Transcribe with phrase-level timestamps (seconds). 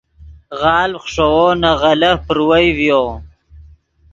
[0.59, 3.03] غالڤ خشوؤ نے غلف پروئے ڤیو